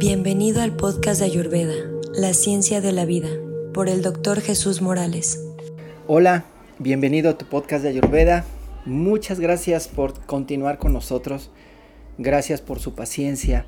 Bienvenido 0.00 0.62
al 0.62 0.76
podcast 0.76 1.18
de 1.18 1.26
Ayurveda, 1.26 1.74
La 2.14 2.32
Ciencia 2.32 2.80
de 2.80 2.92
la 2.92 3.04
Vida, 3.04 3.30
por 3.74 3.88
el 3.88 4.00
doctor 4.00 4.40
Jesús 4.40 4.80
Morales. 4.80 5.44
Hola, 6.06 6.44
bienvenido 6.78 7.30
a 7.30 7.36
tu 7.36 7.46
podcast 7.46 7.82
de 7.82 7.88
Ayurveda. 7.88 8.44
Muchas 8.84 9.40
gracias 9.40 9.88
por 9.88 10.24
continuar 10.24 10.78
con 10.78 10.92
nosotros. 10.92 11.50
Gracias 12.16 12.60
por 12.60 12.78
su 12.78 12.94
paciencia, 12.94 13.66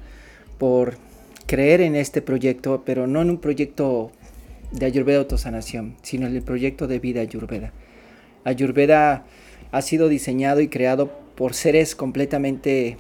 por 0.56 0.98
creer 1.46 1.80
en 1.80 1.96
este 1.96 2.22
proyecto, 2.22 2.84
pero 2.86 3.08
no 3.08 3.22
en 3.22 3.30
un 3.30 3.38
proyecto 3.38 4.12
de 4.70 4.86
Ayurveda 4.86 5.18
Autosanación, 5.18 5.96
sino 6.02 6.28
en 6.28 6.36
el 6.36 6.42
proyecto 6.42 6.86
de 6.86 7.00
vida 7.00 7.22
Ayurveda. 7.22 7.72
Ayurveda 8.44 9.24
ha 9.72 9.82
sido 9.82 10.08
diseñado 10.08 10.60
y 10.60 10.68
creado 10.68 11.10
por 11.34 11.54
seres 11.54 11.96
completamente 11.96 12.98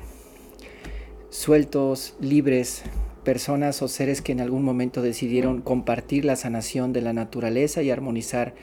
sueltos, 1.30 2.16
libres, 2.18 2.82
personas 3.30 3.80
o 3.80 3.86
seres 3.86 4.22
que 4.22 4.32
en 4.32 4.40
algún 4.40 4.64
momento 4.64 5.02
decidieron 5.02 5.60
compartir 5.60 6.24
la 6.24 6.34
sanación 6.34 6.92
de 6.92 7.00
la 7.00 7.12
naturaleza 7.12 7.80
y 7.80 7.88
armonizar 7.88 8.54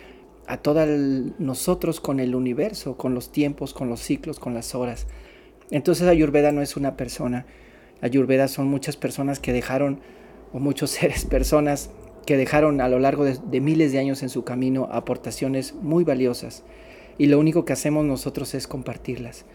a 0.46 0.58
todos 0.58 0.90
nosotros 1.40 2.02
con 2.02 2.20
el 2.20 2.36
universo, 2.36 2.98
con 2.98 3.14
los 3.14 3.32
tiempos, 3.32 3.74
con 3.74 3.88
los 3.88 4.02
ciclos, 4.02 4.40
con 4.40 4.54
las 4.54 4.76
horas. 4.76 5.08
Entonces 5.72 6.06
Ayurveda 6.06 6.52
no 6.52 6.62
es 6.62 6.76
una 6.76 6.98
persona. 6.98 7.46
Ayurveda 8.02 8.50
son 8.50 8.68
muchas 8.68 8.98
personas 8.98 9.40
que 9.40 9.54
dejaron, 9.54 10.02
o 10.52 10.60
muchos 10.60 10.90
seres, 11.00 11.24
personas 11.24 11.90
que 12.26 12.36
dejaron 12.36 12.82
a 12.82 12.90
lo 12.90 13.00
largo 13.00 13.24
de, 13.24 13.62
miles 13.62 13.94
de 13.94 14.00
años 14.00 14.22
en 14.22 14.28
su 14.28 14.44
camino 14.44 14.90
aportaciones 14.92 15.76
muy 15.76 16.04
valiosas. 16.04 16.66
Y 17.18 17.28
lo 17.28 17.40
único 17.40 17.64
que 17.64 17.72
hacemos 17.72 18.04
nosotros 18.04 18.54
es 18.54 18.68
compartirlas. 18.68 19.46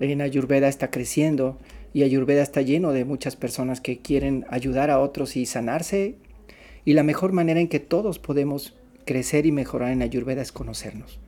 En 0.00 0.22
Ayurveda 0.22 0.68
está 0.68 0.90
creciendo, 0.90 1.58
y 1.94 2.02
Ayurveda 2.02 2.42
está 2.42 2.60
lleno 2.60 2.92
de 2.92 3.04
muchas 3.04 3.36
personas 3.36 3.80
que 3.80 3.98
quieren 3.98 4.44
ayudar 4.50 4.90
a 4.90 4.98
otros 4.98 5.36
y 5.36 5.46
sanarse. 5.46 6.16
Y 6.84 6.92
la 6.94 7.04
mejor 7.04 7.32
manera 7.32 7.60
en 7.60 7.68
que 7.68 7.78
todos 7.78 8.18
podemos 8.18 8.74
crecer 9.06 9.46
y 9.46 9.52
mejorar 9.52 9.92
en 9.92 10.02
Ayurveda 10.02 10.42
es 10.42 10.50
conocernos. 10.50 11.20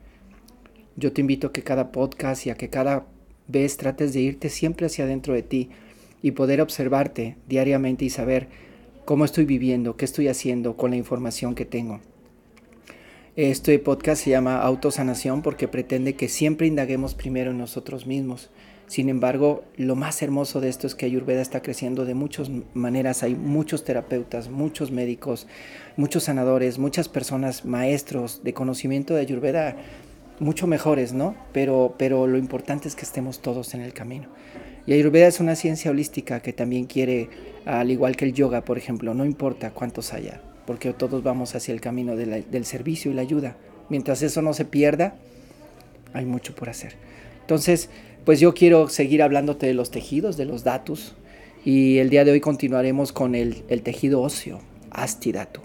Yo 0.97 1.13
te 1.13 1.21
invito 1.21 1.47
a 1.47 1.53
que 1.53 1.63
cada 1.63 1.93
podcast 1.93 2.45
y 2.45 2.49
a 2.49 2.55
que 2.55 2.69
cada 2.69 3.07
vez 3.47 3.77
trates 3.77 4.11
de 4.11 4.19
irte 4.19 4.49
siempre 4.49 4.87
hacia 4.87 5.05
adentro 5.05 5.33
de 5.33 5.41
ti 5.41 5.69
y 6.21 6.31
poder 6.31 6.59
observarte 6.59 7.37
diariamente 7.47 8.03
y 8.03 8.09
saber 8.09 8.49
cómo 9.05 9.23
estoy 9.23 9.45
viviendo, 9.45 9.95
qué 9.95 10.03
estoy 10.03 10.27
haciendo 10.27 10.75
con 10.75 10.91
la 10.91 10.97
información 10.97 11.55
que 11.55 11.63
tengo. 11.63 12.01
Este 13.37 13.79
podcast 13.79 14.21
se 14.21 14.31
llama 14.31 14.61
Autosanación 14.61 15.43
porque 15.43 15.69
pretende 15.69 16.15
que 16.15 16.27
siempre 16.27 16.67
indaguemos 16.67 17.15
primero 17.15 17.51
en 17.51 17.57
nosotros 17.57 18.05
mismos 18.05 18.49
sin 18.87 19.09
embargo, 19.09 19.65
lo 19.75 19.97
más 19.97 20.21
hermoso 20.21 20.61
de 20.61 20.69
esto 20.69 20.87
es 20.87 20.95
que 20.95 21.05
Ayurveda 21.05 21.41
está 21.41 21.61
creciendo 21.61 22.05
de 22.05 22.13
muchas 22.13 22.49
maneras. 22.73 23.21
Hay 23.21 23.35
muchos 23.35 23.83
terapeutas, 23.83 24.49
muchos 24.49 24.91
médicos, 24.91 25.45
muchos 25.97 26.23
sanadores, 26.23 26.79
muchas 26.79 27.09
personas, 27.09 27.65
maestros 27.65 28.43
de 28.45 28.53
conocimiento 28.53 29.13
de 29.13 29.21
Ayurveda, 29.21 29.75
mucho 30.39 30.67
mejores, 30.67 31.11
¿no? 31.11 31.35
Pero, 31.51 31.95
pero 31.97 32.27
lo 32.27 32.37
importante 32.37 32.87
es 32.87 32.95
que 32.95 33.03
estemos 33.03 33.41
todos 33.41 33.73
en 33.73 33.81
el 33.81 33.91
camino. 33.91 34.29
Y 34.85 34.93
Ayurveda 34.93 35.27
es 35.27 35.41
una 35.41 35.55
ciencia 35.55 35.91
holística 35.91 36.39
que 36.39 36.53
también 36.53 36.85
quiere, 36.85 37.29
al 37.65 37.91
igual 37.91 38.15
que 38.15 38.23
el 38.23 38.31
yoga, 38.31 38.63
por 38.63 38.77
ejemplo, 38.77 39.13
no 39.13 39.25
importa 39.25 39.71
cuántos 39.71 40.13
haya, 40.13 40.39
porque 40.65 40.93
todos 40.93 41.23
vamos 41.23 41.55
hacia 41.55 41.73
el 41.73 41.81
camino 41.81 42.15
del 42.15 42.65
servicio 42.65 43.11
y 43.11 43.15
la 43.15 43.21
ayuda. 43.21 43.57
Mientras 43.89 44.21
eso 44.21 44.41
no 44.41 44.53
se 44.53 44.63
pierda, 44.63 45.15
hay 46.13 46.25
mucho 46.25 46.55
por 46.55 46.69
hacer. 46.69 46.95
Entonces, 47.41 47.89
pues 48.27 48.41
yo 48.41 48.53
quiero 48.53 48.89
seguir 48.89 49.23
hablándote 49.23 49.67
de 49.67 49.73
los 49.73 49.89
tejidos, 49.89 50.35
de 50.35 50.43
los 50.43 50.65
datos, 50.65 51.15
y 51.63 51.99
el 51.99 52.09
día 52.09 52.25
de 52.25 52.31
hoy 52.31 52.41
continuaremos 52.41 53.13
con 53.13 53.35
el, 53.35 53.63
tejido 53.83 54.21
óseo, 54.21 54.59
astidatu. 54.91 55.61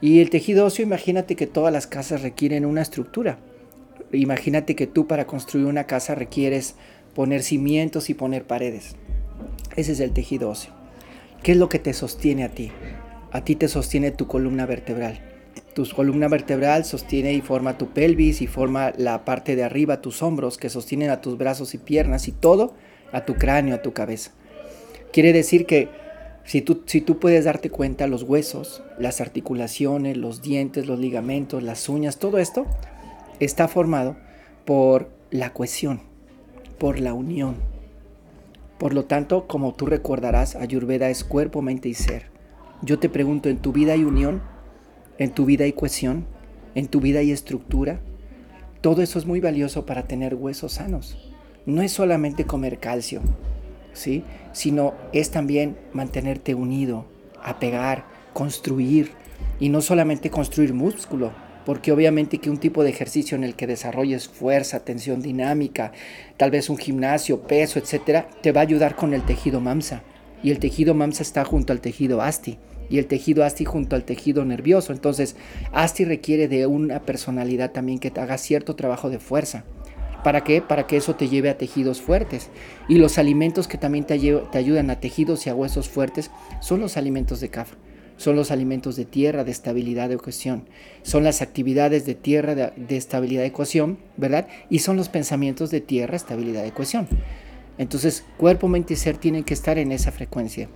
Y 0.00 0.20
el 0.20 0.30
tejido 0.30 0.64
óseo, 0.64 0.84
imagínate 0.84 1.34
que 1.34 1.48
todas 1.48 1.72
las 1.72 1.88
casas 1.88 2.22
requieren 2.22 2.66
una 2.66 2.82
estructura. 2.82 3.40
Imagínate 4.12 4.76
que 4.76 4.86
tú 4.86 5.08
para 5.08 5.26
construir 5.26 5.66
una 5.66 5.88
casa 5.88 6.14
requieres 6.14 6.76
poner 7.16 7.42
cimientos 7.42 8.10
y 8.10 8.14
poner 8.14 8.44
paredes. 8.44 8.94
Ese 9.74 9.90
es 9.90 9.98
el 9.98 10.12
tejido 10.12 10.50
óseo. 10.50 10.72
¿Qué 11.42 11.50
es 11.50 11.58
lo 11.58 11.68
que 11.68 11.80
te 11.80 11.94
sostiene 11.94 12.44
a 12.44 12.50
ti? 12.50 12.70
A 13.32 13.42
ti 13.42 13.56
te 13.56 13.66
sostiene 13.66 14.12
tu 14.12 14.28
columna 14.28 14.66
vertebral. 14.66 15.31
Tu 15.74 15.88
columna 15.88 16.28
vertebral 16.28 16.84
sostiene 16.84 17.32
y 17.32 17.40
forma 17.40 17.78
tu 17.78 17.88
pelvis 17.88 18.42
y 18.42 18.46
forma 18.46 18.92
la 18.98 19.24
parte 19.24 19.56
de 19.56 19.64
arriba, 19.64 20.02
tus 20.02 20.22
hombros, 20.22 20.58
que 20.58 20.68
sostienen 20.68 21.10
a 21.10 21.20
tus 21.20 21.38
brazos 21.38 21.74
y 21.74 21.78
piernas 21.78 22.28
y 22.28 22.32
todo 22.32 22.74
a 23.12 23.24
tu 23.24 23.34
cráneo, 23.34 23.74
a 23.74 23.82
tu 23.82 23.92
cabeza. 23.92 24.32
Quiere 25.12 25.32
decir 25.32 25.66
que 25.66 25.88
si 26.44 26.60
tú, 26.60 26.82
si 26.86 27.00
tú 27.00 27.18
puedes 27.18 27.44
darte 27.44 27.70
cuenta, 27.70 28.06
los 28.06 28.22
huesos, 28.22 28.82
las 28.98 29.20
articulaciones, 29.20 30.16
los 30.16 30.42
dientes, 30.42 30.86
los 30.86 30.98
ligamentos, 30.98 31.62
las 31.62 31.88
uñas, 31.88 32.18
todo 32.18 32.38
esto 32.38 32.66
está 33.40 33.68
formado 33.68 34.16
por 34.64 35.10
la 35.30 35.52
cohesión, 35.52 36.02
por 36.78 36.98
la 37.00 37.14
unión. 37.14 37.56
Por 38.78 38.94
lo 38.94 39.04
tanto, 39.04 39.46
como 39.46 39.74
tú 39.74 39.86
recordarás, 39.86 40.56
Ayurveda 40.56 41.08
es 41.08 41.24
cuerpo, 41.24 41.62
mente 41.62 41.88
y 41.88 41.94
ser. 41.94 42.26
Yo 42.82 42.98
te 42.98 43.08
pregunto, 43.08 43.48
¿en 43.48 43.58
tu 43.58 43.72
vida 43.72 43.92
hay 43.92 44.02
unión? 44.02 44.42
En 45.22 45.30
tu 45.30 45.44
vida 45.44 45.64
hay 45.64 45.72
cohesión, 45.72 46.26
en 46.74 46.88
tu 46.88 47.00
vida 47.00 47.20
hay 47.20 47.30
estructura. 47.30 48.00
Todo 48.80 49.02
eso 49.02 49.18
es 49.18 49.26
muy 49.26 49.40
valioso 49.40 49.86
para 49.86 50.04
tener 50.04 50.34
huesos 50.34 50.72
sanos. 50.74 51.32
No 51.66 51.82
es 51.82 51.92
solamente 51.92 52.44
comer 52.44 52.78
calcio, 52.78 53.20
¿sí? 53.92 54.24
sino 54.52 54.94
es 55.12 55.30
también 55.30 55.76
mantenerte 55.92 56.54
unido, 56.54 57.06
apegar, 57.42 58.04
construir 58.32 59.12
y 59.60 59.68
no 59.68 59.80
solamente 59.80 60.30
construir 60.30 60.74
músculo, 60.74 61.30
porque 61.64 61.92
obviamente 61.92 62.38
que 62.38 62.50
un 62.50 62.58
tipo 62.58 62.82
de 62.82 62.90
ejercicio 62.90 63.36
en 63.36 63.44
el 63.44 63.54
que 63.54 63.68
desarrolles 63.68 64.26
fuerza, 64.26 64.80
tensión 64.80 65.22
dinámica, 65.22 65.92
tal 66.36 66.50
vez 66.50 66.68
un 66.68 66.78
gimnasio, 66.78 67.42
peso, 67.42 67.78
etcétera, 67.78 68.26
te 68.42 68.50
va 68.50 68.62
a 68.62 68.64
ayudar 68.64 68.96
con 68.96 69.14
el 69.14 69.22
tejido 69.22 69.60
mamsa 69.60 70.02
y 70.42 70.50
el 70.50 70.58
tejido 70.58 70.94
mamsa 70.94 71.22
está 71.22 71.44
junto 71.44 71.72
al 71.72 71.80
tejido 71.80 72.20
asti 72.20 72.58
y 72.92 72.98
el 72.98 73.06
tejido 73.06 73.42
asti 73.42 73.64
junto 73.64 73.96
al 73.96 74.04
tejido 74.04 74.44
nervioso. 74.44 74.92
Entonces, 74.92 75.34
asti 75.72 76.04
requiere 76.04 76.46
de 76.46 76.66
una 76.66 77.00
personalidad 77.00 77.72
también 77.72 77.98
que 77.98 78.12
haga 78.20 78.36
cierto 78.36 78.76
trabajo 78.76 79.08
de 79.08 79.18
fuerza. 79.18 79.64
¿Para 80.22 80.44
qué? 80.44 80.60
Para 80.60 80.86
que 80.86 80.98
eso 80.98 81.16
te 81.16 81.30
lleve 81.30 81.48
a 81.48 81.56
tejidos 81.56 82.02
fuertes. 82.02 82.50
Y 82.88 82.98
los 82.98 83.16
alimentos 83.16 83.66
que 83.66 83.78
también 83.78 84.04
te, 84.04 84.12
ayudan 84.12 84.90
a 84.90 85.00
tejidos 85.00 85.46
y 85.46 85.50
a 85.50 85.54
huesos 85.54 85.88
fuertes 85.88 86.30
son 86.60 86.80
los 86.80 86.98
alimentos 86.98 87.40
de 87.40 87.48
CAF. 87.48 87.72
Son 88.18 88.36
los 88.36 88.50
alimentos 88.50 88.94
de 88.94 89.06
tierra, 89.06 89.42
de 89.42 89.52
estabilidad, 89.52 90.10
de 90.10 90.18
cohesión. 90.18 90.68
Son 91.00 91.24
las 91.24 91.40
actividades 91.40 92.04
de 92.04 92.14
tierra, 92.14 92.54
de, 92.54 92.96
estabilidad, 92.98 93.42
de 93.42 93.52
cohesión, 93.52 93.98
¿verdad? 94.18 94.48
Y 94.68 94.80
son 94.80 94.98
los 94.98 95.08
pensamientos 95.08 95.70
de 95.70 95.80
tierra, 95.80 96.14
estabilidad, 96.14 96.62
de 96.62 96.72
cohesión. 96.72 97.08
Entonces, 97.78 98.22
cuerpo, 98.36 98.68
mente 98.68 98.92
y 98.92 98.96
ser 98.98 99.16
tienen 99.16 99.44
que 99.44 99.54
estar 99.54 99.78
en 99.78 99.92
esa 99.92 100.12
frecuencia. 100.12 100.68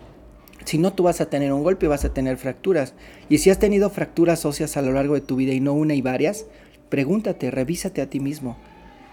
Si 0.67 0.79
no, 0.79 0.93
tú 0.93 1.05
vas 1.05 1.21
a 1.21 1.31
tener 1.31 1.53
un 1.53 1.63
golpe 1.63 1.87
vas 1.87 2.05
a 2.05 2.13
tener 2.13 2.37
fracturas. 2.39 2.95
Y 3.29 3.39
si 3.39 3.51
has 3.51 3.61
tenido 3.61 3.89
fracturas 3.89 4.45
óseas 4.45 4.77
a 4.77 4.83
lo 4.83 4.93
largo 4.93 5.15
de 5.15 5.21
tu 5.21 5.37
vida 5.37 5.53
y 5.53 5.61
no 5.61 5.73
una 5.75 5.95
y 5.95 6.03
varias, 6.03 6.47
pregúntate, 6.89 7.53
revísate 7.53 8.03
a 8.03 8.11
ti 8.11 8.19
mismo. 8.19 8.57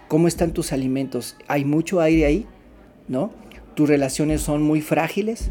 ¿Cómo 0.08 0.26
están 0.26 0.52
tus 0.52 0.72
alimentos? 0.72 1.36
¿Hay 1.46 1.64
mucho 1.64 2.00
aire 2.00 2.26
ahí? 2.26 2.46
¿No? 3.06 3.30
¿Tus 3.76 3.88
relaciones 3.88 4.40
son 4.40 4.62
muy 4.62 4.80
frágiles? 4.80 5.50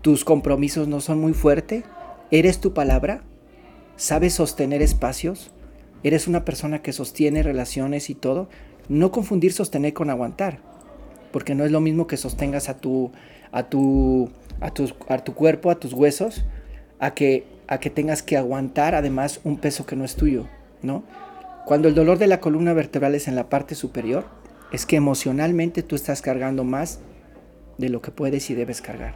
¿Tus 0.00 0.24
compromisos 0.24 0.86
no 0.86 1.00
son 1.00 1.18
muy 1.18 1.32
fuertes? 1.32 1.82
¿Eres 2.30 2.60
tu 2.60 2.72
palabra? 2.72 3.24
¿Sabes 3.96 4.34
sostener 4.34 4.80
espacios? 4.80 5.50
¿Eres 6.04 6.28
una 6.28 6.44
persona 6.44 6.82
que 6.82 6.92
sostiene 6.92 7.42
relaciones 7.42 8.10
y 8.10 8.14
todo? 8.14 8.48
No 8.88 9.10
confundir 9.10 9.52
sostener 9.52 9.92
con 9.92 10.08
aguantar, 10.08 10.60
porque 11.32 11.56
no 11.56 11.64
es 11.64 11.72
lo 11.72 11.80
mismo 11.80 12.06
que 12.06 12.16
sostengas 12.16 12.68
a 12.68 12.78
tu, 12.78 13.10
a 13.50 13.64
tu 13.64 14.30
a, 14.62 14.70
tu 14.70 15.34
cuerpo, 15.34 15.70
a 15.70 15.80
tus 15.80 15.92
huesos, 15.92 16.44
a 16.98 17.14
que, 17.14 17.44
a 17.66 17.78
que 17.78 17.90
tengas 17.90 18.22
que 18.22 18.36
aguantar 18.36 18.94
además 18.94 19.40
un 19.44 19.58
peso 19.58 19.84
que 19.84 19.96
no 19.96 20.04
es 20.04 20.14
tuyo, 20.14 20.46
¿no? 20.82 21.02
Cuando 21.66 21.88
el 21.88 21.94
dolor 21.94 22.18
de 22.18 22.26
la 22.26 22.40
columna 22.40 22.72
vertebral 22.72 23.14
es 23.14 23.28
en 23.28 23.36
la 23.36 23.48
parte 23.48 23.74
superior, 23.74 24.24
es 24.72 24.86
que 24.86 24.96
emocionalmente 24.96 25.82
tú 25.82 25.96
estás 25.96 26.22
cargando 26.22 26.64
más 26.64 27.00
de 27.78 27.88
lo 27.88 28.00
que 28.00 28.10
puedes 28.10 28.48
y 28.50 28.54
debes 28.54 28.80
cargar. 28.80 29.14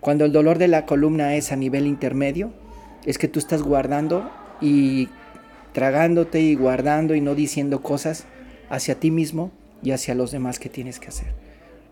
Cuando 0.00 0.24
el 0.24 0.32
dolor 0.32 0.58
de 0.58 0.68
la 0.68 0.86
columna 0.86 1.34
es 1.34 1.52
a 1.52 1.56
nivel 1.56 1.86
intermedio, 1.86 2.52
es 3.04 3.18
que 3.18 3.28
tú 3.28 3.38
estás 3.38 3.62
guardando 3.62 4.30
y 4.60 5.08
tragándote 5.72 6.40
y 6.40 6.54
guardando 6.54 7.14
y 7.14 7.20
no 7.20 7.34
diciendo 7.34 7.82
cosas 7.82 8.24
hacia 8.68 8.94
ti 8.94 9.10
mismo 9.10 9.50
y 9.82 9.92
hacia 9.92 10.14
los 10.14 10.30
demás 10.30 10.58
que 10.58 10.68
tienes 10.68 10.98
que 10.98 11.08
hacer. 11.08 11.34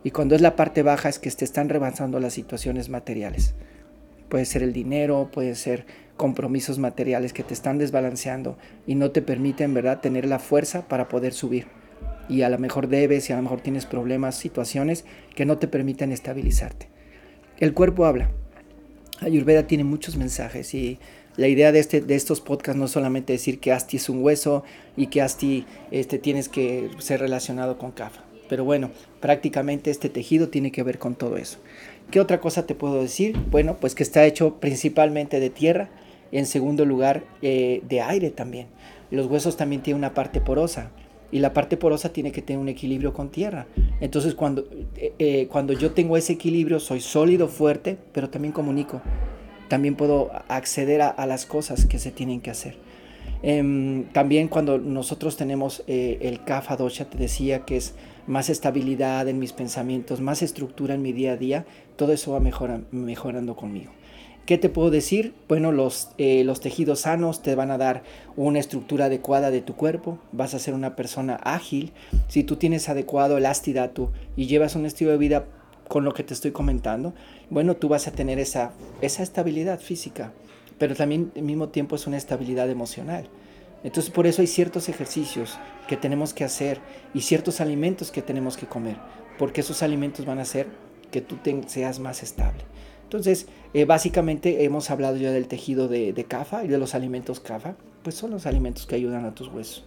Y 0.05 0.11
cuando 0.11 0.35
es 0.35 0.41
la 0.41 0.57
parte 0.57 0.83
baja 0.83 1.09
es 1.09 1.19
que 1.19 1.31
te 1.31 1.45
están 1.45 1.69
rebasando 1.69 2.21
las 2.21 2.35
situaciones 2.35 2.89
materiales. 2.89 3.55
Puede 4.29 4.45
ser 4.45 4.63
el 4.63 4.73
dinero, 4.73 5.31
puede 5.33 5.55
ser 5.55 5.87
compromisos 6.17 6.79
materiales 6.79 7.33
que 7.33 7.43
te 7.43 7.55
están 7.55 7.79
desbalanceando 7.79 8.59
y 8.87 8.95
no 8.95 9.11
te 9.11 9.23
permiten, 9.23 9.73
¿verdad?, 9.75 10.01
tener 10.01 10.27
la 10.27 10.39
fuerza 10.39 10.87
para 10.87 11.09
poder 11.09 11.33
subir. 11.33 11.67
Y 12.29 12.43
a 12.43 12.51
lo 12.51 12.59
mejor 12.59 12.89
debes 12.89 13.29
y 13.29 13.33
a 13.33 13.37
lo 13.37 13.43
mejor 13.43 13.63
tienes 13.63 13.87
problemas, 13.87 14.37
situaciones 14.37 15.05
que 15.35 15.47
no 15.47 15.59
te 15.59 15.69
permiten 15.69 16.13
estabilizarte. 16.13 16.89
El 17.59 17.73
cuerpo 17.73 18.05
habla. 18.05 18.31
Ayurveda 19.21 19.67
tiene 19.67 19.85
muchos 19.85 20.17
mensajes 20.17 20.75
y 20.75 20.99
la 21.37 21.49
idea 21.49 21.73
de, 21.73 21.79
este, 21.79 22.01
de 22.01 22.15
estos 22.15 22.41
podcasts 22.41 22.79
no 22.79 22.85
es 22.85 22.91
solamente 22.91 23.33
decir 23.33 23.59
que 23.59 23.73
Asti 23.73 23.97
es 23.97 24.09
un 24.09 24.23
hueso 24.23 24.65
y 24.97 25.07
que 25.07 25.23
Asti 25.23 25.67
este, 25.91 26.19
tienes 26.19 26.49
que 26.49 26.91
ser 26.99 27.21
relacionado 27.21 27.79
con 27.79 27.93
Kapha. 27.93 28.28
Pero 28.49 28.65
bueno, 28.65 28.91
prácticamente 29.21 29.91
este 29.91 30.09
tejido 30.09 30.49
tiene 30.49 30.73
que 30.73 30.83
ver 30.83 30.99
con 30.99 31.15
todo 31.15 31.37
eso. 31.37 31.59
¿Qué 32.11 32.21
otra 32.21 32.41
cosa 32.41 32.67
te 32.67 32.75
puedo 32.75 33.03
decir? 33.03 33.37
Bueno, 33.51 33.77
pues 33.81 33.95
que 33.95 34.03
está 34.03 34.25
hecho 34.25 34.55
principalmente 34.61 35.41
de 35.41 35.51
tierra, 35.51 35.91
en 36.33 36.47
segundo 36.47 36.85
lugar 36.85 37.25
eh, 37.43 37.83
de 37.89 38.01
aire 38.01 38.31
también. 38.31 38.67
Los 39.11 39.27
huesos 39.27 39.57
también 39.57 39.83
tienen 39.83 39.99
una 39.99 40.15
parte 40.15 40.41
porosa 40.41 40.91
y 41.31 41.41
la 41.41 41.53
parte 41.53 41.77
porosa 41.77 42.13
tiene 42.13 42.33
que 42.33 42.43
tener 42.43 42.61
un 42.61 42.69
equilibrio 42.69 43.13
con 43.13 43.31
tierra. 43.31 43.67
Entonces 44.01 44.35
cuando, 44.35 44.67
eh, 44.97 45.13
eh, 45.19 45.49
cuando 45.51 45.73
yo 45.73 45.93
tengo 45.93 46.17
ese 46.17 46.35
equilibrio 46.35 46.81
soy 46.81 47.01
sólido, 47.01 47.49
fuerte, 47.49 47.99
pero 48.13 48.31
también 48.31 48.53
comunico. 48.53 49.01
También 49.69 49.97
puedo 49.97 50.31
acceder 50.49 51.03
a, 51.03 51.27
las 51.27 51.45
cosas 51.45 51.85
que 51.85 51.99
se 51.99 52.11
tienen 52.11 52.41
que 52.41 52.51
hacer. 52.51 52.77
Em, 53.43 54.05
también 54.13 54.49
cuando 54.49 54.79
nosotros 54.79 55.37
tenemos 55.37 55.85
eh, 55.87 56.19
el 56.23 56.45
Kapha 56.45 56.77
Dosha, 56.77 57.09
te 57.09 57.19
decía 57.19 57.61
que 57.61 57.77
es 57.77 57.95
más 58.27 58.51
estabilidad 58.51 59.29
en 59.29 59.39
mis 59.39 59.53
pensamientos, 59.53 60.21
más 60.21 60.43
estructura 60.43 60.95
en 60.95 61.03
mi 61.03 61.13
día 61.13 61.33
a 61.33 61.37
día, 61.37 61.67
todo 61.97 62.13
eso 62.13 62.33
va 62.33 62.41
mejorando 62.41 63.57
conmigo. 63.57 63.93
¿Qué 64.49 64.57
te 64.57 64.71
puedo 64.71 64.91
decir? 64.91 65.35
Bueno, 65.47 65.73
los, 65.73 66.09
eh, 66.17 66.43
los 66.43 66.61
tejidos 66.61 67.01
sanos 67.01 67.43
te 67.43 67.55
van 67.55 67.71
a 67.71 67.77
dar 67.77 68.03
una 68.35 68.59
estructura 68.59 69.05
adecuada 69.05 69.51
de 69.51 69.61
tu 69.61 69.77
cuerpo, 69.77 70.19
vas 70.33 70.55
a 70.55 70.59
ser 70.59 70.73
una 70.73 70.97
persona 70.97 71.35
ágil. 71.35 71.93
Si 72.29 72.45
tú 72.45 72.57
tienes 72.57 72.89
adecuado 72.89 73.37
el 73.37 73.45
astidato 73.45 74.11
y 74.37 74.47
llevas 74.47 74.75
un 74.75 74.87
estilo 74.87 75.11
de 75.11 75.19
vida 75.19 75.45
con 75.87 76.07
lo 76.07 76.15
que 76.15 76.23
te 76.23 76.33
estoy 76.33 76.51
comentando, 76.51 77.13
bueno, 77.51 77.77
tú 77.77 77.89
vas 77.89 78.09
a 78.09 78.13
tener 78.13 78.39
esa, 78.39 78.73
esa 79.03 79.23
estabilidad 79.23 79.81
física, 79.81 80.33
pero 80.79 80.95
también 80.95 81.33
al 81.37 81.43
mismo 81.43 81.69
tiempo 81.69 81.97
es 81.97 82.07
una 82.07 82.17
estabilidad 82.17 82.71
emocional. 82.71 83.29
Entonces 83.85 84.13
por 84.13 84.27
eso 84.27 84.43
hay 84.43 84.49
ciertos 84.49 84.89
ejercicios 84.89 85.59
que 85.87 85.97
tenemos 85.97 86.35
que 86.35 86.45
hacer 86.45 86.81
y 87.15 87.21
ciertos 87.21 87.61
alimentos 87.61 88.11
que 88.11 88.23
tenemos 88.23 88.57
que 88.57 88.67
comer, 88.67 88.97
porque 89.39 89.61
esos 89.61 89.83
alimentos 89.83 90.27
van 90.27 90.39
a 90.39 90.43
hacer 90.43 90.67
que 91.11 91.21
tú 91.21 91.37
seas 91.67 91.99
más 92.01 92.23
estable. 92.23 92.65
Entonces, 93.05 93.47
eh, 93.73 93.87
básicamente 93.87 94.65
hemos 94.65 94.91
hablado 94.91 95.17
ya 95.17 95.33
del 95.33 95.49
tejido 95.49 95.89
de, 95.89 96.13
de 96.13 96.25
CAFA 96.25 96.65
y 96.65 96.69
de 96.69 96.77
los 96.77 96.95
alimentos 96.95 97.41
CAFA, 97.41 97.77
pues 98.03 98.17
son 98.17 98.31
los 98.31 98.45
alimentos 98.45 98.85
que 98.85 98.97
ayudan 98.97 99.25
a 99.25 99.35
tus 99.35 99.49
huesos. 99.49 99.85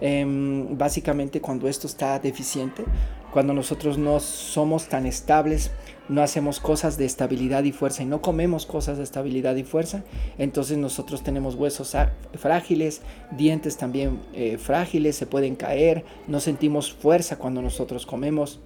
Em, 0.00 0.76
básicamente 0.76 1.40
cuando 1.40 1.68
esto 1.68 1.86
está 1.86 2.18
deficiente, 2.18 2.84
cuando 3.32 3.54
nosotros 3.54 3.96
no 3.96 4.20
somos 4.20 4.88
tan 4.88 5.06
estables, 5.06 5.70
no 6.08 6.22
hacemos 6.22 6.60
cosas 6.60 6.98
de 6.98 7.06
estabilidad 7.06 7.64
y 7.64 7.72
fuerza 7.72 8.02
y 8.02 8.06
no 8.06 8.20
comemos 8.20 8.66
cosas 8.66 8.98
de 8.98 9.04
estabilidad 9.04 9.56
y 9.56 9.64
fuerza, 9.64 10.04
entonces 10.36 10.76
nosotros 10.76 11.22
tenemos 11.22 11.54
huesos 11.54 11.96
frágiles, 12.34 13.00
dientes 13.30 13.78
también 13.78 14.20
eh, 14.34 14.58
frágiles, 14.58 15.16
se 15.16 15.26
pueden 15.26 15.56
caer, 15.56 16.04
no 16.28 16.40
sentimos 16.40 16.92
fuerza 16.92 17.38
cuando 17.38 17.62
nosotros 17.62 18.04
comemos 18.04 18.60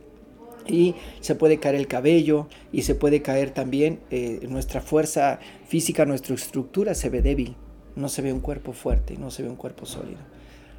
y 0.67 0.97
se 1.21 1.37
puede 1.37 1.61
caer 1.61 1.77
el 1.77 1.87
cabello 1.87 2.49
y 2.73 2.83
se 2.83 2.97
puede 2.97 3.23
caer 3.23 3.51
también 3.51 4.01
eh, 4.11 4.47
nuestra 4.49 4.81
fuerza 4.81 5.39
física, 5.69 6.05
nuestra 6.07 6.35
estructura 6.35 6.97
se 6.97 7.09
ve 7.09 7.23
débil, 7.23 7.55
no 7.95 8.09
se 8.09 8.23
ve 8.23 8.33
un 8.33 8.41
cuerpo 8.41 8.73
fuerte, 8.73 9.17
no 9.17 9.31
se 9.31 9.45
ve 9.45 9.49
un 9.49 9.57
cuerpo 9.57 9.87
sólido. 9.87 10.36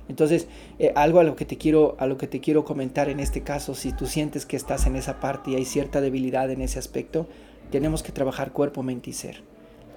Entonces, 0.10 0.48
eh, 0.80 0.94
algo 0.96 1.20
a 1.20 1.24
lo, 1.24 1.36
que 1.36 1.46
te 1.46 1.58
quiero, 1.58 1.96
a 2.00 2.08
lo 2.08 2.18
que 2.18 2.28
te 2.28 2.40
quiero 2.40 2.64
comentar 2.64 3.10
en 3.10 3.20
este 3.20 3.42
caso, 3.42 3.76
si 3.76 3.92
tú 3.92 4.08
sientes 4.08 4.46
que 4.46 4.56
estás 4.56 4.88
en 4.88 4.96
esa 4.96 5.20
parte 5.20 5.52
y 5.52 5.56
hay 5.56 5.66
cierta 5.66 6.02
debilidad 6.02 6.50
en 6.50 6.62
ese 6.62 6.80
aspecto, 6.80 7.28
tenemos 7.72 8.04
que 8.04 8.12
trabajar 8.12 8.54
cuerpo, 8.54 8.84
mente 8.84 9.10
y 9.10 9.14
ser. 9.14 9.44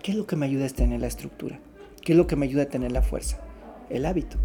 ¿Qué 0.03 0.12
es 0.12 0.17
lo 0.17 0.27
que 0.27 0.37
me 0.37 0.47
ayuda 0.47 0.67
a 0.67 0.71
tener 0.71 1.01
la 1.01 1.07
estructura? 1.07 1.61
¿Qué 2.03 2.12
es 2.12 2.19
lo 2.19 2.27
que 2.27 2.37
me 2.37 2.47
ayuda 2.47 2.62
a 2.62 2.69
tener 2.69 2.91
la 2.91 3.03
fuerza? 3.03 3.39
El 3.89 4.07
hábito. 4.07 4.39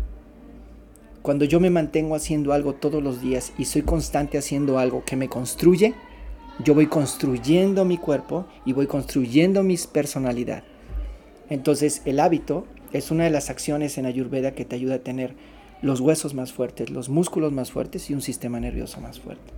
Cuando 1.21 1.45
yo 1.45 1.59
me 1.59 1.71
mantengo 1.71 2.13
haciendo 2.13 2.53
algo 2.53 2.73
todos 2.73 3.01
los 3.01 3.21
días 3.21 3.53
y 3.57 3.65
soy 3.65 3.81
constante 3.81 4.37
haciendo 4.37 4.77
algo 4.77 5.03
que 5.05 5.15
me 5.15 5.29
construye, 5.29 5.95
yo 6.63 6.75
voy 6.75 6.87
construyendo 6.87 7.83
mi 7.83 7.97
cuerpo 7.97 8.45
y 8.65 8.73
voy 8.73 8.85
construyendo 8.85 9.63
mi 9.63 9.77
personalidad. 9.91 10.63
Entonces 11.49 12.01
el 12.05 12.19
hábito 12.19 12.67
es 12.93 13.11
una 13.11 13.23
de 13.23 13.29
las 13.29 13.49
acciones 13.49 13.97
en 13.97 14.05
Ayurveda 14.05 14.51
que 14.51 14.65
te 14.65 14.75
ayuda 14.75 14.95
a 14.95 14.99
tener 14.99 15.35
los 15.85 15.99
huesos 15.99 16.33
más 16.33 16.51
fuertes, 16.51 16.89
los 16.89 17.09
músculos 17.09 17.53
más 17.53 17.71
fuertes 17.71 18.09
y 18.09 18.15
un 18.15 18.21
sistema 18.21 18.59
nervioso 18.59 18.99
más 19.01 19.19
fuerte. 19.19 19.53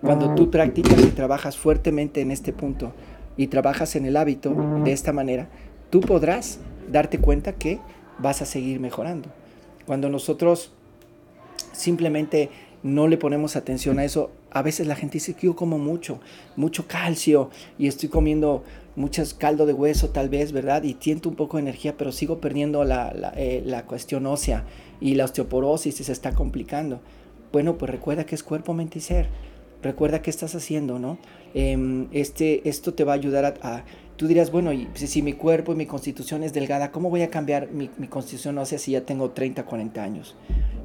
Cuando 0.00 0.34
tú 0.34 0.50
practicas 0.50 1.00
y 1.00 1.10
trabajas 1.10 1.56
fuertemente 1.56 2.20
en 2.20 2.32
este 2.32 2.52
punto 2.52 2.92
y 3.36 3.46
trabajas 3.46 3.94
en 3.94 4.04
el 4.04 4.16
hábito 4.16 4.52
de 4.82 4.90
esta 4.90 5.12
manera, 5.12 5.46
tú 5.90 6.00
podrás 6.00 6.58
darte 6.90 7.20
cuenta 7.20 7.52
que 7.52 7.78
vas 8.18 8.42
a 8.42 8.46
seguir 8.46 8.80
mejorando. 8.80 9.28
Cuando 9.86 10.08
nosotros 10.08 10.72
simplemente 11.70 12.50
no 12.82 13.06
le 13.06 13.16
ponemos 13.16 13.54
atención 13.54 14.00
a 14.00 14.04
eso. 14.04 14.32
A 14.54 14.62
veces 14.62 14.86
la 14.86 14.94
gente 14.94 15.14
dice 15.14 15.34
que 15.34 15.48
yo 15.48 15.56
como 15.56 15.78
mucho, 15.78 16.20
mucho 16.56 16.86
calcio 16.86 17.50
y 17.78 17.88
estoy 17.88 18.08
comiendo 18.08 18.62
muchos 18.96 19.34
caldo 19.34 19.66
de 19.66 19.72
hueso 19.72 20.10
tal 20.10 20.28
vez, 20.28 20.52
¿verdad? 20.52 20.84
Y 20.84 20.94
tiento 20.94 21.28
un 21.28 21.34
poco 21.34 21.56
de 21.56 21.64
energía, 21.64 21.96
pero 21.96 22.12
sigo 22.12 22.40
perdiendo 22.40 22.84
la, 22.84 23.32
eh, 23.36 23.62
la 23.66 23.84
cuestión 23.84 24.26
ósea 24.26 24.64
y 25.00 25.16
la 25.16 25.24
osteoporosis 25.24 25.96
se 25.96 26.12
está 26.12 26.32
complicando. 26.32 27.00
Bueno, 27.52 27.76
pues 27.76 27.90
recuerda 27.90 28.24
que 28.24 28.34
es 28.34 28.42
cuerpo, 28.42 28.74
mente 28.74 28.98
y 28.98 29.02
ser. 29.02 29.28
Recuerda 29.82 30.22
qué 30.22 30.30
estás 30.30 30.54
haciendo, 30.54 30.98
¿no? 30.98 31.18
Em, 31.52 32.06
este, 32.12 32.68
esto 32.68 32.94
te 32.94 33.04
va 33.04 33.12
a 33.12 33.16
ayudar 33.16 33.58
a, 33.60 33.84
Tú 34.16 34.28
dirás, 34.28 34.52
bueno, 34.52 34.72
y 34.72 34.88
si, 34.94 35.22
mi 35.22 35.32
cuerpo 35.32 35.72
y 35.72 35.74
mi 35.74 35.86
constitución 35.86 36.44
es 36.44 36.52
delgada, 36.52 36.92
¿cómo 36.92 37.10
voy 37.10 37.22
a 37.22 37.30
cambiar 37.30 37.72
mi, 37.72 37.90
mi 37.98 38.06
constitución 38.06 38.56
ósea 38.58 38.78
si 38.78 38.92
ya 38.92 39.00
tengo 39.00 39.30
30, 39.30 39.64
40 39.64 40.02
años? 40.02 40.36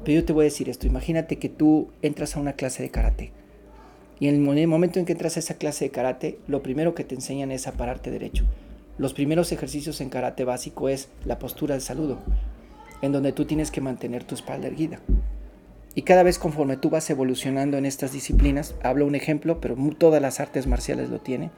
Pero 0.04 0.20
yo 0.20 0.24
te 0.24 0.32
voy 0.32 0.42
a 0.42 0.44
decir 0.44 0.68
esto, 0.68 0.88
imagínate 0.88 1.36
que 1.36 1.48
tú 1.48 1.88
entras 2.02 2.36
a 2.36 2.40
una 2.40 2.54
clase 2.54 2.82
de 2.82 2.90
karate. 2.90 3.32
Y 4.20 4.28
en 4.28 4.46
el 4.46 4.68
momento 4.68 4.98
en 4.98 5.06
que 5.06 5.12
entras 5.12 5.36
a 5.36 5.40
esa 5.40 5.54
clase 5.54 5.86
de 5.86 5.90
karate, 5.90 6.38
lo 6.46 6.62
primero 6.62 6.94
que 6.94 7.04
te 7.04 7.14
enseñan 7.14 7.50
es 7.50 7.66
a 7.66 7.72
pararte 7.72 8.10
derecho. 8.10 8.44
Los 8.98 9.14
primeros 9.14 9.50
ejercicios 9.50 10.02
en 10.02 10.10
karate 10.10 10.44
básico 10.44 10.90
es 10.90 11.08
la 11.24 11.38
postura 11.38 11.74
de 11.74 11.80
saludo, 11.80 12.18
en 13.00 13.12
donde 13.12 13.32
tú 13.32 13.46
tienes 13.46 13.70
que 13.70 13.80
mantener 13.80 14.24
tu 14.24 14.34
espalda 14.34 14.68
erguida. 14.68 15.00
Y 15.94 16.02
cada 16.02 16.22
vez 16.22 16.38
conforme 16.38 16.76
tú 16.76 16.90
vas 16.90 17.08
evolucionando 17.08 17.78
en 17.78 17.86
estas 17.86 18.12
disciplinas, 18.12 18.74
hablo 18.82 19.06
un 19.06 19.14
ejemplo, 19.14 19.58
pero 19.60 19.74
todas 19.98 20.20
las 20.20 20.38
artes 20.38 20.66
marciales 20.66 21.08
lo 21.08 21.18
tienen, 21.18 21.50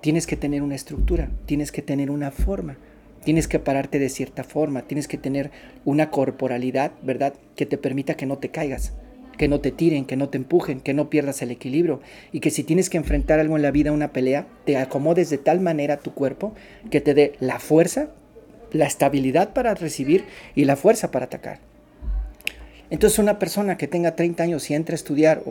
tienes 0.00 0.28
que 0.28 0.36
tener 0.36 0.62
una 0.62 0.76
estructura, 0.76 1.30
tienes 1.44 1.72
que 1.72 1.82
tener 1.82 2.10
una 2.10 2.30
forma. 2.30 2.78
Tienes 3.24 3.48
que 3.48 3.58
pararte 3.58 3.98
de 3.98 4.08
cierta 4.08 4.44
forma, 4.44 4.82
tienes 4.82 5.08
que 5.08 5.18
tener 5.18 5.50
una 5.84 6.10
corporalidad, 6.10 6.92
¿verdad? 7.02 7.34
Que 7.56 7.66
te 7.66 7.76
permita 7.76 8.14
que 8.14 8.24
no 8.24 8.38
te 8.38 8.50
caigas, 8.50 8.92
que 9.36 9.48
no 9.48 9.60
te 9.60 9.70
tiren, 9.70 10.04
que 10.04 10.16
no 10.16 10.28
te 10.28 10.38
empujen, 10.38 10.80
que 10.80 10.94
no 10.94 11.10
pierdas 11.10 11.42
el 11.42 11.50
equilibrio 11.50 12.00
y 12.32 12.40
que 12.40 12.50
si 12.50 12.64
tienes 12.64 12.90
que 12.90 12.96
enfrentar 12.96 13.40
algo 13.40 13.56
en 13.56 13.62
la 13.62 13.70
vida, 13.70 13.92
una 13.92 14.12
pelea, 14.12 14.46
te 14.64 14.76
acomodes 14.76 15.30
de 15.30 15.38
tal 15.38 15.60
manera 15.60 15.98
tu 15.98 16.12
cuerpo 16.12 16.54
que 16.90 17.00
te 17.00 17.14
dé 17.14 17.34
la 17.40 17.58
fuerza, 17.58 18.08
la 18.72 18.86
estabilidad 18.86 19.52
para 19.52 19.74
recibir 19.74 20.24
y 20.54 20.64
la 20.64 20.76
fuerza 20.76 21.10
para 21.10 21.26
atacar. 21.26 21.60
Entonces 22.88 23.18
una 23.18 23.40
persona 23.40 23.76
que 23.76 23.88
tenga 23.88 24.14
30 24.14 24.44
años 24.44 24.70
y 24.70 24.74
entre 24.74 24.94
a 24.94 24.96
estudiar 24.96 25.42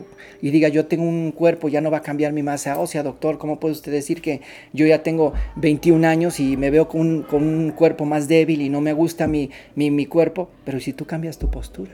y 0.41 0.51
diga 0.51 0.69
yo 0.69 0.85
tengo 0.85 1.03
un 1.03 1.33
cuerpo, 1.33 1.67
ya 1.67 1.81
no 1.81 1.91
va 1.91 1.97
a 1.97 2.01
cambiar 2.01 2.31
mi 2.31 2.43
masa 2.43 2.79
ósea, 2.79 3.03
doctor, 3.03 3.37
¿cómo 3.37 3.59
puede 3.59 3.73
usted 3.73 3.91
decir 3.91 4.21
que 4.21 4.39
yo 4.71 4.85
ya 4.87 5.03
tengo 5.03 5.33
21 5.57 6.07
años 6.07 6.39
y 6.39 6.55
me 6.55 6.71
veo 6.71 6.87
con 6.87 7.25
un, 7.29 7.71
cuerpo 7.71 8.05
más 8.05 8.29
débil 8.29 8.61
y 8.61 8.69
no 8.69 8.79
me 8.79 8.93
gusta 8.93 9.27
mi, 9.27 9.49
mi, 9.75 10.05
cuerpo? 10.05 10.49
Pero 10.63 10.79
si 10.79 10.93
tú 10.93 11.05
cambias 11.05 11.37
tu 11.37 11.51
postura, 11.51 11.91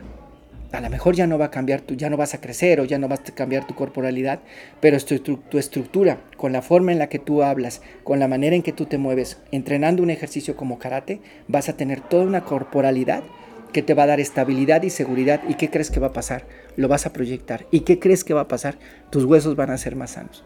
a 0.72 0.82
lo 0.82 0.90
mejor 0.90 1.16
ya 1.16 1.28
no 1.28 1.38
va 1.38 1.46
a 1.46 1.51
cambiar, 1.51 1.82
tu, 1.82 1.96
ya 1.96 2.10
no 2.10 2.18
vas 2.18 2.34
a 2.34 2.42
crecer 2.42 2.80
o 2.80 2.86
ya 2.86 2.98
no 2.98 3.08
vas 3.08 3.20
a 3.20 3.36
cambiar 3.36 3.68
tu 3.68 3.75
corporalidad, 3.75 4.40
pero 4.80 4.98
tu, 5.00 5.38
tu 5.38 5.58
estructura, 5.58 6.22
con 6.38 6.54
la 6.54 6.62
forma 6.62 6.92
en 6.92 7.00
la 7.00 7.10
que 7.10 7.20
tú 7.20 7.44
hablas, 7.44 7.82
con 8.04 8.20
la 8.20 8.28
manera 8.28 8.56
en 8.56 8.63
que 8.63 8.72
tú 8.72 8.86
te 8.86 8.98
mueves, 8.98 9.38
entrenando 9.51 10.01
un 10.01 10.10
ejercicio 10.10 10.56
como 10.56 10.80
karate, 10.80 11.20
vas 11.48 11.68
a 11.68 11.75
tener 11.75 12.00
toda 12.01 12.24
una 12.24 12.46
corporalidad 12.46 13.24
que 13.72 13.82
te 13.82 13.94
va 13.94 14.04
a 14.04 14.08
dar 14.08 14.20
estabilidad 14.20 14.84
y 14.84 14.90
seguridad. 14.90 15.42
¿Y 15.48 15.56
qué 15.56 15.70
crees 15.70 15.92
que 15.92 16.00
va 16.00 16.08
a 16.08 16.13
pasar? 16.13 16.46
Lo 16.75 16.88
vas 16.88 17.06
a 17.06 17.13
proyectar. 17.13 17.66
¿Y 17.72 17.82
qué 17.82 18.00
crees 18.00 18.24
que 18.24 18.34
va 18.34 18.42
a 18.42 18.48
pasar? 18.48 18.78
Tus 19.10 19.25
huesos 19.25 19.56
van 19.56 19.72
a 19.72 19.78
ser 19.78 19.96
más 19.96 20.12
sanos. 20.12 20.44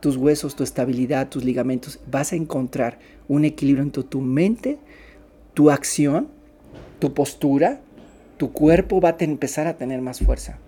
Tus 0.00 0.16
huesos, 0.16 0.54
tu 0.54 0.62
estabilidad, 0.62 1.28
tus 1.28 1.44
ligamentos, 1.44 1.98
vas 2.10 2.32
a 2.32 2.36
encontrar 2.36 2.98
un 3.26 3.44
equilibrio 3.44 3.82
entre 3.82 4.04
tu 4.04 4.20
mente, 4.20 4.78
tu 5.54 5.70
acción, 5.70 6.28
tu 7.00 7.14
postura, 7.14 7.80
tu 8.38 8.52
cuerpo 8.52 9.00
va 9.00 9.10
a 9.10 9.24
empezar 9.24 9.66
a 9.66 9.76
tener 9.76 10.00
más 10.00 10.20
fuerza 10.20 10.58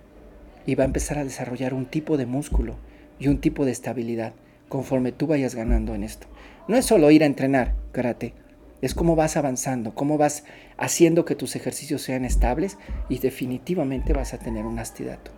y 0.67 0.75
va 0.75 0.85
a 0.85 0.87
empezar 0.87 1.19
a 1.19 1.25
desarrollar 1.25 1.73
un 1.73 1.87
tipo 1.87 2.17
de 2.17 2.27
músculo 2.27 2.77
y 3.19 3.29
un 3.29 3.41
tipo 3.41 3.65
de 3.65 3.71
estabilidad 3.71 4.35
conforme 4.69 5.13
tú 5.13 5.27
vayas 5.27 5.55
ganando 5.55 5.95
en 5.95 6.05
esto. 6.05 6.27
No 6.69 6.77
es 6.77 6.85
solo 6.85 7.11
ir 7.11 7.23
a 7.23 7.27
entrenar 7.27 7.75
karate, 7.93 8.35
es 8.83 8.95
cómo 8.95 9.15
vas 9.15 9.37
avanzando, 9.37 9.95
cómo 9.95 10.19
vas 10.19 10.45
haciendo 10.79 11.25
que 11.25 11.37
tus 11.37 11.55
ejercicios 11.55 12.03
sean 12.03 12.25
estables 12.25 12.77
y 13.09 13.19
definitivamente 13.19 14.13
vas 14.13 14.35
a 14.35 14.39
tener 14.39 14.67
un 14.67 14.79
astidato 14.79 15.31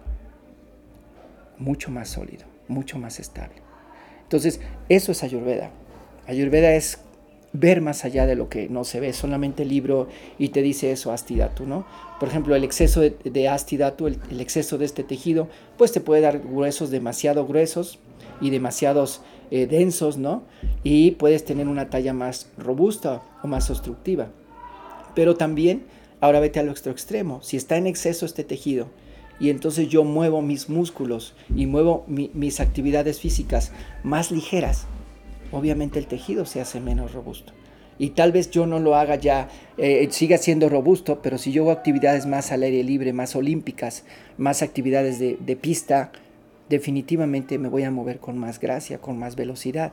mucho 1.58 1.90
más 1.90 2.08
sólido, 2.08 2.46
mucho 2.68 2.98
más 2.98 3.20
estable. 3.20 3.56
Entonces, 4.22 4.60
eso 4.88 5.12
es 5.12 5.22
Ayurveda. 5.22 5.70
Ayurveda 6.26 6.72
es 6.72 6.98
ver 7.52 7.80
más 7.80 8.04
allá 8.04 8.26
de 8.26 8.34
lo 8.34 8.48
que 8.48 8.68
no 8.68 8.84
se 8.84 9.00
ve, 9.00 9.12
solamente 9.12 9.62
el 9.62 9.68
libro 9.68 10.08
y 10.38 10.48
te 10.48 10.62
dice 10.62 10.92
eso, 10.92 11.12
astidatu, 11.12 11.66
¿no? 11.66 11.84
Por 12.18 12.28
ejemplo, 12.28 12.54
el 12.54 12.64
exceso 12.64 13.00
de, 13.00 13.10
de 13.24 13.48
astidatu, 13.48 14.06
el, 14.06 14.40
exceso 14.40 14.78
de 14.78 14.86
este 14.86 15.02
tejido, 15.04 15.48
pues 15.76 15.92
te 15.92 16.00
puede 16.00 16.22
dar 16.22 16.40
gruesos 16.40 16.90
demasiado 16.90 17.46
gruesos 17.46 17.98
y 18.40 18.50
demasiados 18.50 19.22
eh, 19.50 19.66
densos, 19.66 20.16
¿no? 20.16 20.44
Y 20.82 21.12
puedes 21.12 21.44
tener 21.44 21.68
una 21.68 21.90
talla 21.90 22.14
más 22.14 22.48
robusta 22.56 23.22
o 23.42 23.48
más 23.48 23.70
obstructiva. 23.70 24.28
Pero 25.14 25.36
también, 25.36 25.84
ahora 26.20 26.40
vete 26.40 26.58
al 26.58 26.70
otro 26.70 26.90
extremo, 26.90 27.42
si 27.42 27.56
está 27.56 27.76
en 27.76 27.86
exceso 27.86 28.24
este 28.24 28.44
tejido, 28.44 28.86
y 29.38 29.50
entonces 29.50 29.88
yo 29.88 30.04
muevo 30.04 30.40
mis 30.40 30.68
músculos 30.68 31.34
y 31.54 31.66
muevo 31.66 32.04
mi, 32.06 32.30
mis 32.32 32.60
actividades 32.60 33.18
físicas 33.18 33.72
más 34.04 34.30
ligeras, 34.30 34.86
obviamente 35.52 35.98
el 35.98 36.06
tejido 36.06 36.44
se 36.44 36.60
hace 36.60 36.80
menos 36.80 37.12
robusto. 37.12 37.52
Y 37.98 38.10
tal 38.10 38.32
vez 38.32 38.50
yo 38.50 38.66
no 38.66 38.80
lo 38.80 38.96
haga 38.96 39.14
ya, 39.16 39.48
eh, 39.76 40.08
siga 40.10 40.38
siendo 40.38 40.68
robusto, 40.68 41.20
pero 41.22 41.38
si 41.38 41.52
yo 41.52 41.62
hago 41.62 41.70
actividades 41.70 42.26
más 42.26 42.50
al 42.50 42.64
aire 42.64 42.82
libre, 42.82 43.12
más 43.12 43.36
olímpicas, 43.36 44.04
más 44.38 44.62
actividades 44.62 45.18
de, 45.18 45.36
de 45.38 45.56
pista, 45.56 46.10
definitivamente 46.68 47.58
me 47.58 47.68
voy 47.68 47.84
a 47.84 47.90
mover 47.90 48.18
con 48.18 48.38
más 48.38 48.58
gracia, 48.58 48.98
con 48.98 49.18
más 49.18 49.36
velocidad. 49.36 49.92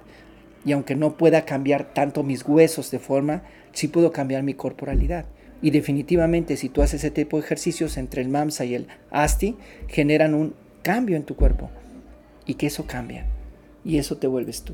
Y 0.65 0.71
aunque 0.71 0.95
no 0.95 1.17
pueda 1.17 1.45
cambiar 1.45 1.93
tanto 1.93 2.23
mis 2.23 2.43
huesos 2.47 2.89
de 2.89 2.99
forma, 2.99 3.43
sí 3.73 3.87
puedo 3.87 4.11
cambiar 4.11 4.43
mi 4.43 4.53
corporalidad. 4.53 5.25
Y 5.61 5.71
definitivamente 5.71 6.57
si 6.57 6.69
tú 6.69 6.81
haces 6.81 7.03
ese 7.03 7.11
tipo 7.11 7.37
de 7.37 7.43
ejercicios 7.43 7.97
entre 7.97 8.21
el 8.21 8.29
MAMSA 8.29 8.65
y 8.65 8.75
el 8.75 8.87
ASTI, 9.11 9.57
generan 9.87 10.33
un 10.33 10.53
cambio 10.83 11.17
en 11.17 11.23
tu 11.23 11.35
cuerpo. 11.35 11.69
Y 12.45 12.55
que 12.55 12.67
eso 12.67 12.87
cambia. 12.87 13.25
Y 13.83 13.97
eso 13.97 14.17
te 14.17 14.27
vuelves 14.27 14.63
tú. 14.63 14.73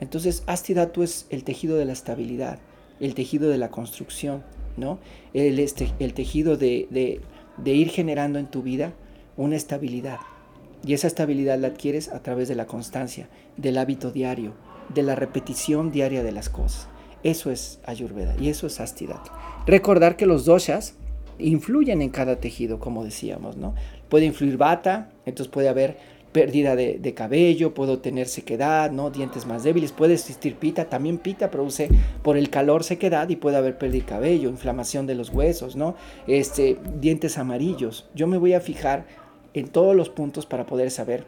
Entonces, 0.00 0.42
Astidatu 0.46 1.02
es 1.02 1.26
el 1.30 1.44
tejido 1.44 1.76
de 1.76 1.84
la 1.84 1.92
estabilidad, 1.92 2.58
el 3.00 3.14
tejido 3.14 3.48
de 3.48 3.58
la 3.58 3.70
construcción, 3.70 4.42
¿no? 4.76 4.98
El, 5.34 5.58
este, 5.58 5.86
tejido 6.12 6.56
de, 6.56 7.20
ir 7.64 7.88
generando 7.88 8.38
en 8.38 8.46
tu 8.46 8.62
vida 8.62 8.92
una 9.36 9.56
estabilidad. 9.56 10.18
Y 10.84 10.94
esa 10.94 11.08
estabilidad 11.08 11.58
la 11.58 11.68
adquieres 11.68 12.08
a 12.08 12.22
través 12.22 12.48
de 12.48 12.54
la 12.54 12.66
constancia, 12.66 13.28
del 13.56 13.78
hábito 13.78 14.12
diario, 14.12 14.54
de 14.94 15.02
la 15.02 15.16
repetición 15.16 15.90
diaria 15.90 16.22
de 16.22 16.32
las 16.32 16.48
cosas. 16.48 16.88
Eso 17.24 17.50
es 17.50 17.80
Ayurveda 17.84 18.36
y 18.40 18.48
eso 18.48 18.68
es 18.68 18.78
Astidatu. 18.78 19.30
Recordar 19.66 20.16
que 20.16 20.26
los 20.26 20.44
doshas 20.44 20.94
influyen 21.38 22.00
en 22.00 22.10
cada 22.10 22.36
tejido, 22.36 22.78
como 22.78 23.04
decíamos, 23.04 23.56
¿no? 23.56 23.74
Puede 24.08 24.24
influir 24.24 24.56
bata, 24.56 25.10
entonces 25.26 25.50
puede 25.52 25.68
haber 25.68 25.98
pérdida 26.32 26.76
de, 26.76 27.14
cabello, 27.14 27.74
puedo 27.74 27.98
tener 27.98 28.28
sequedad, 28.28 28.90
¿no? 28.90 29.10
dientes 29.10 29.46
más 29.46 29.62
débiles, 29.62 29.92
puede 29.92 30.14
existir 30.14 30.56
pita, 30.56 30.84
también 30.84 31.18
pita 31.18 31.50
produce 31.50 31.88
por 32.22 32.36
el 32.36 32.50
calor 32.50 32.84
sequedad 32.84 33.28
y 33.28 33.36
puede 33.36 33.56
haber 33.56 33.78
pérdida 33.78 34.04
de 34.04 34.08
cabello, 34.10 34.48
inflamación 34.48 35.06
de 35.06 35.14
los 35.14 35.30
huesos, 35.30 35.76
¿no? 35.76 35.94
este, 36.26 36.78
dientes 37.00 37.38
amarillos. 37.38 38.06
Yo 38.14 38.26
me 38.26 38.38
voy 38.38 38.52
a 38.52 38.60
fijar 38.60 39.06
en 39.54 39.68
todos 39.68 39.96
los 39.96 40.10
puntos 40.10 40.46
para 40.46 40.66
poder 40.66 40.90
saber 40.90 41.24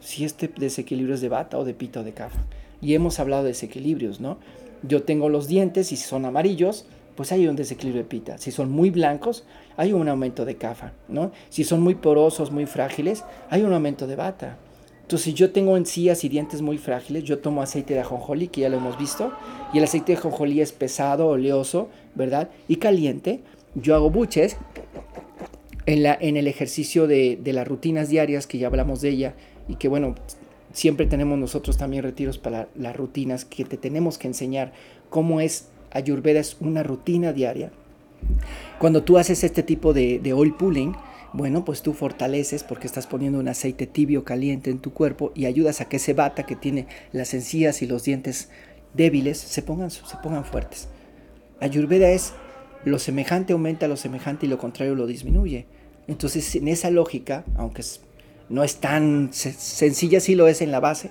si 0.00 0.24
este 0.24 0.48
desequilibrio 0.48 1.14
es 1.14 1.20
de 1.20 1.28
bata 1.28 1.58
o 1.58 1.64
de 1.64 1.74
pita 1.74 2.00
o 2.00 2.04
de 2.04 2.12
cafa. 2.12 2.44
Y 2.80 2.94
hemos 2.94 3.20
hablado 3.20 3.42
de 3.42 3.50
desequilibrios, 3.50 4.20
¿no? 4.20 4.38
Yo 4.82 5.02
tengo 5.02 5.28
los 5.28 5.48
dientes 5.48 5.90
y 5.92 5.96
si 5.96 6.04
son 6.04 6.24
amarillos, 6.24 6.86
pues 7.18 7.32
hay 7.32 7.48
un 7.48 7.56
desequilibrio 7.56 8.04
de 8.04 8.08
pita. 8.08 8.38
Si 8.38 8.52
son 8.52 8.70
muy 8.70 8.90
blancos, 8.90 9.42
hay 9.76 9.92
un 9.92 10.08
aumento 10.08 10.44
de 10.44 10.54
cafa, 10.54 10.92
¿no? 11.08 11.32
Si 11.48 11.64
son 11.64 11.80
muy 11.80 11.96
porosos, 11.96 12.52
muy 12.52 12.64
frágiles, 12.64 13.24
hay 13.50 13.62
un 13.62 13.72
aumento 13.72 14.06
de 14.06 14.14
bata. 14.14 14.56
Entonces, 15.02 15.24
si 15.24 15.34
yo 15.34 15.50
tengo 15.50 15.76
encías 15.76 16.22
y 16.22 16.28
dientes 16.28 16.62
muy 16.62 16.78
frágiles, 16.78 17.24
yo 17.24 17.40
tomo 17.40 17.60
aceite 17.60 17.94
de 17.94 17.98
ajonjolí, 17.98 18.46
que 18.46 18.60
ya 18.60 18.68
lo 18.68 18.76
hemos 18.76 18.96
visto, 18.96 19.32
y 19.72 19.78
el 19.78 19.84
aceite 19.84 20.12
de 20.12 20.18
ajonjolí 20.18 20.60
es 20.60 20.70
pesado, 20.70 21.26
oleoso, 21.26 21.88
¿verdad? 22.14 22.50
Y 22.68 22.76
caliente. 22.76 23.40
Yo 23.74 23.96
hago 23.96 24.10
buches 24.10 24.56
en, 25.86 26.04
la, 26.04 26.16
en 26.20 26.36
el 26.36 26.46
ejercicio 26.46 27.08
de, 27.08 27.36
de 27.42 27.52
las 27.52 27.66
rutinas 27.66 28.10
diarias, 28.10 28.46
que 28.46 28.58
ya 28.58 28.68
hablamos 28.68 29.00
de 29.00 29.08
ella, 29.08 29.34
y 29.66 29.74
que 29.74 29.88
bueno, 29.88 30.14
siempre 30.72 31.06
tenemos 31.06 31.36
nosotros 31.36 31.78
también 31.78 32.04
retiros 32.04 32.38
para 32.38 32.68
las 32.76 32.94
rutinas 32.94 33.44
que 33.44 33.64
te 33.64 33.76
tenemos 33.76 34.18
que 34.18 34.28
enseñar 34.28 34.72
cómo 35.10 35.40
es 35.40 35.66
Ayurveda 35.90 36.40
es 36.40 36.56
una 36.60 36.82
rutina 36.82 37.32
diaria. 37.32 37.70
Cuando 38.78 39.02
tú 39.02 39.18
haces 39.18 39.44
este 39.44 39.62
tipo 39.62 39.92
de, 39.92 40.18
de, 40.18 40.32
oil 40.32 40.54
pulling, 40.54 40.94
bueno, 41.32 41.64
pues 41.64 41.82
tú 41.82 41.92
fortaleces 41.92 42.64
porque 42.64 42.86
estás 42.86 43.06
poniendo 43.06 43.38
un 43.38 43.48
aceite 43.48 43.86
tibio 43.86 44.24
caliente 44.24 44.70
en 44.70 44.78
tu 44.78 44.92
cuerpo 44.92 45.32
y 45.34 45.46
ayudas 45.46 45.80
a 45.80 45.88
que 45.88 45.96
ese 45.96 46.14
bata 46.14 46.44
que 46.44 46.56
tiene 46.56 46.86
las 47.12 47.34
encías 47.34 47.82
y 47.82 47.86
los 47.86 48.04
dientes 48.04 48.50
débiles 48.94 49.38
se 49.38 49.62
pongan, 49.62 49.90
se 49.90 50.02
pongan 50.22 50.44
fuertes. 50.44 50.88
Ayurveda 51.60 52.10
es 52.10 52.32
lo 52.84 52.98
semejante 52.98 53.52
aumenta 53.52 53.88
lo 53.88 53.96
semejante 53.96 54.46
y 54.46 54.48
lo 54.48 54.58
contrario 54.58 54.94
lo 54.94 55.06
disminuye. 55.06 55.66
Entonces, 56.06 56.54
en 56.54 56.68
esa 56.68 56.90
lógica, 56.90 57.44
aunque 57.56 57.82
no 58.48 58.64
es 58.64 58.76
tan 58.76 59.30
sencilla, 59.32 60.20
sí 60.20 60.34
lo 60.34 60.48
es 60.48 60.62
en 60.62 60.70
la 60.70 60.80
base, 60.80 61.10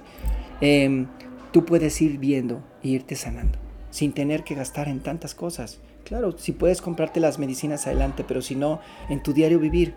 eh, 0.61 1.05
tú 1.51 1.65
puedes 1.65 2.01
ir 2.01 2.17
viendo 2.17 2.63
e 2.81 2.89
irte 2.89 3.15
sanando 3.15 3.66
sin 3.97 4.13
tener 4.13 4.43
que 4.43 4.53
gastar 4.53 4.89
en 4.89 4.99
tantas 4.99 5.33
cosas. 5.33 5.79
Claro, 6.03 6.37
si 6.37 6.51
puedes 6.51 6.83
comprarte 6.83 7.19
las 7.19 7.39
medicinas 7.39 7.87
adelante, 7.87 8.23
pero 8.27 8.43
si 8.43 8.53
no, 8.53 8.79
en 9.09 9.23
tu 9.23 9.33
diario 9.33 9.57
vivir, 9.57 9.95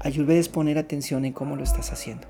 Ayurveda 0.00 0.40
es 0.40 0.48
poner 0.48 0.78
atención 0.78 1.26
en 1.26 1.34
cómo 1.34 1.54
lo 1.54 1.64
estás 1.64 1.92
haciendo, 1.92 2.26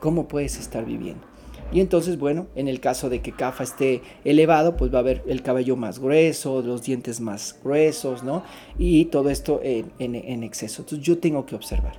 cómo 0.00 0.26
puedes 0.26 0.58
estar 0.58 0.84
viviendo. 0.84 1.24
Y 1.70 1.78
entonces, 1.78 2.18
bueno, 2.18 2.48
en 2.56 2.66
el 2.66 2.80
caso 2.80 3.08
de 3.08 3.20
que 3.20 3.30
CAFA 3.30 3.62
esté 3.62 4.02
elevado, 4.24 4.76
pues 4.76 4.92
va 4.92 4.96
a 4.96 5.02
haber 5.02 5.22
el 5.28 5.44
cabello 5.44 5.76
más 5.76 6.00
grueso, 6.00 6.62
los 6.62 6.82
dientes 6.82 7.20
más 7.20 7.56
gruesos, 7.62 8.24
¿no? 8.24 8.42
Y 8.76 9.04
todo 9.04 9.30
esto 9.30 9.60
en, 9.62 9.92
en, 10.00 10.16
en 10.16 10.42
exceso. 10.42 10.82
Entonces 10.82 11.06
yo 11.06 11.18
tengo 11.18 11.46
que 11.46 11.54
observar. 11.54 11.92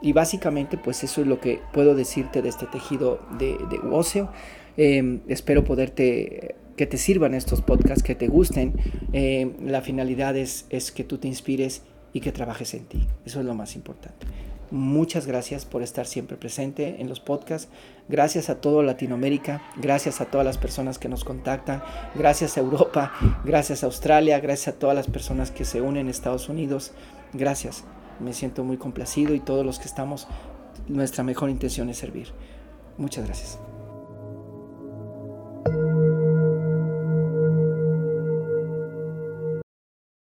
Y 0.00 0.12
básicamente, 0.12 0.78
pues 0.78 1.02
eso 1.02 1.20
es 1.20 1.26
lo 1.26 1.40
que 1.40 1.60
puedo 1.72 1.96
decirte 1.96 2.42
de 2.42 2.48
este 2.48 2.66
tejido 2.66 3.18
de, 3.40 3.58
de 3.70 3.80
óseo. 3.90 4.30
Eh, 4.76 5.18
espero 5.26 5.64
poderte 5.64 6.54
que 6.76 6.86
te 6.86 6.98
sirvan 6.98 7.34
estos 7.34 7.62
podcasts, 7.62 8.02
que 8.02 8.14
te 8.14 8.28
gusten. 8.28 8.74
Eh, 9.12 9.56
la 9.62 9.80
finalidad 9.80 10.36
es, 10.36 10.66
es 10.70 10.92
que 10.92 11.04
tú 11.04 11.18
te 11.18 11.28
inspires 11.28 11.82
y 12.12 12.20
que 12.20 12.32
trabajes 12.32 12.74
en 12.74 12.84
ti. 12.84 13.06
Eso 13.24 13.40
es 13.40 13.46
lo 13.46 13.54
más 13.54 13.76
importante. 13.76 14.26
Muchas 14.70 15.26
gracias 15.26 15.64
por 15.64 15.82
estar 15.82 16.06
siempre 16.06 16.36
presente 16.36 17.00
en 17.00 17.08
los 17.08 17.20
podcasts. 17.20 17.68
Gracias 18.08 18.50
a 18.50 18.60
todo 18.60 18.82
Latinoamérica. 18.82 19.62
Gracias 19.76 20.20
a 20.20 20.26
todas 20.26 20.44
las 20.44 20.58
personas 20.58 20.98
que 20.98 21.08
nos 21.08 21.24
contactan. 21.24 21.82
Gracias 22.16 22.56
a 22.56 22.60
Europa. 22.60 23.12
Gracias 23.44 23.82
a 23.82 23.86
Australia. 23.86 24.40
Gracias 24.40 24.74
a 24.74 24.78
todas 24.78 24.96
las 24.96 25.06
personas 25.06 25.52
que 25.52 25.64
se 25.64 25.80
unen 25.80 26.02
en 26.02 26.08
Estados 26.08 26.48
Unidos. 26.48 26.92
Gracias. 27.32 27.84
Me 28.18 28.32
siento 28.32 28.64
muy 28.64 28.76
complacido 28.76 29.34
y 29.34 29.40
todos 29.40 29.64
los 29.64 29.78
que 29.78 29.86
estamos, 29.86 30.26
nuestra 30.88 31.22
mejor 31.22 31.50
intención 31.50 31.88
es 31.90 31.98
servir. 31.98 32.28
Muchas 32.98 33.24
gracias. 33.26 33.58